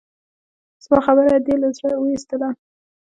[0.83, 2.49] زما خبره دې له زړه اوېستله؟